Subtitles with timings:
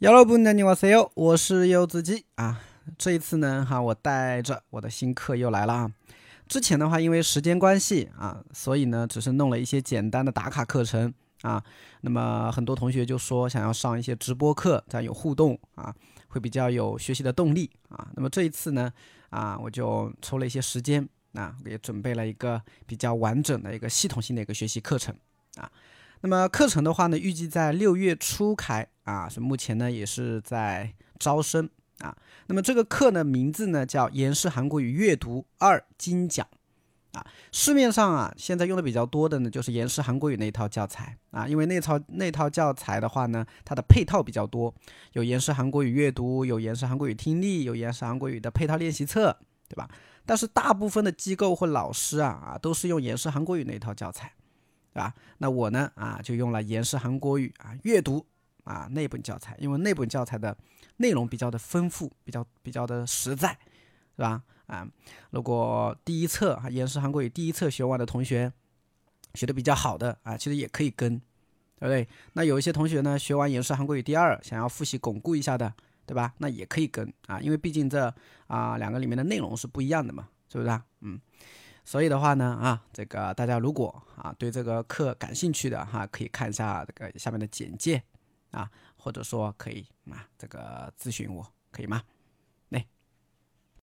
[0.00, 2.60] 여러분 안녕하세요，我是柚子鸡啊。
[2.98, 5.92] 这一次呢，哈，我带着我的新课又来了啊。
[6.46, 11.64] 之前的话，因为时间关系啊，所以呢，只是弄了一些简单的打卡课程啊。
[12.02, 15.94] 那么很多同学就说想要上一些直播课，这样有互动啊，
[16.28, 18.08] 会比较有学习的动力啊。
[18.14, 18.92] 那么这一次呢，
[19.30, 25.16] 啊，我就抽了一些时间啊，也准备了一个比较完整的一个系统性的一个学习课程
[25.56, 25.70] 啊。
[26.21, 32.15] 那么课程的话呢，预计在六月初开啊，是目前呢也是在招生啊。
[32.47, 36.45] 那么这个课呢名字呢叫《严氏韩国语阅读二精讲》
[37.17, 37.25] 啊。
[37.51, 44.73] 市面上啊现在用的比较多的呢就是严氏韩国语那一套教材啊，因为那套那套教材的话呢，它的配套比较多，
[45.13, 49.37] 有严氏韩国语阅读，有严氏韩国语听力，有严氏韩国语的配套练习册，
[49.69, 49.89] 对吧？
[50.25, 54.33] 但是大部分的机构或老师啊啊都是用严氏韩国语那一套教材。
[55.37, 58.25] 那我呢啊，就用了严氏韩国语啊阅读
[58.63, 60.57] 啊那本教材，因为那本教材的
[60.97, 63.57] 内容比较的丰富，比较比较的实在，
[64.15, 64.43] 是吧？
[64.67, 64.87] 啊，
[65.31, 68.51] 如果第一册啊严氏韩国语第一册学完的同学，
[69.35, 71.17] 学的比较好的啊，其实也可以跟，
[71.79, 72.07] 对不对？
[72.33, 75.73] 那有一些同学呢，学完严氏韩国语第二，想要复习巩固一下的，
[76.05, 76.33] 对吧？
[76.37, 78.13] 那也可以跟啊，因为毕竟这
[78.47, 80.85] 啊两个里面的内容是不一样的嘛，是不是啊？
[81.01, 81.19] 嗯。
[81.89, 87.99] 所以的话呢，啊，这个大家如果啊对这个课感兴趣的哈，可以看一下这个下面的简介
[88.51, 92.03] 啊，或者说可以啊这个咨询我，可以吗？